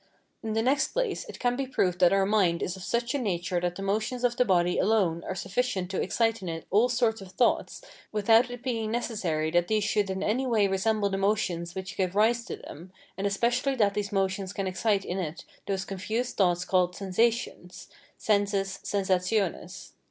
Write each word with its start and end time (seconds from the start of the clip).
In 0.41 0.53
the 0.53 0.63
next 0.63 0.87
place, 0.93 1.29
it 1.29 1.37
can 1.37 1.55
be 1.55 1.67
proved 1.67 1.99
that 1.99 2.11
our 2.11 2.25
mind 2.25 2.63
is 2.63 2.75
of 2.75 2.81
such 2.81 3.13
a 3.13 3.19
nature 3.19 3.59
that 3.61 3.75
the 3.75 3.83
motions 3.83 4.23
of 4.23 4.35
the 4.35 4.43
body 4.43 4.79
alone 4.79 5.23
are 5.27 5.35
sufficient 5.35 5.91
to 5.91 6.01
excite 6.01 6.41
in 6.41 6.49
it 6.49 6.65
all 6.71 6.89
sorts 6.89 7.21
of 7.21 7.33
thoughts, 7.33 7.83
without 8.11 8.49
it 8.49 8.63
being 8.63 8.89
necessary 8.89 9.51
that 9.51 9.67
these 9.67 9.83
should 9.83 10.09
in 10.09 10.23
any 10.23 10.47
way 10.47 10.65
resemble 10.67 11.11
the 11.11 11.19
motions 11.19 11.75
which 11.75 11.97
give 11.97 12.15
rise 12.15 12.43
to 12.45 12.55
them, 12.57 12.91
and 13.15 13.27
especially 13.27 13.75
that 13.75 13.93
these 13.93 14.11
motions 14.11 14.53
can 14.53 14.65
excite 14.65 15.05
in 15.05 15.19
it 15.19 15.45
those 15.67 15.85
confused 15.85 16.35
thoughts 16.35 16.65
called 16.65 16.95
sensations 16.95 17.87
(SENSUS, 18.17 18.79
SENSATIONES). 18.81 19.93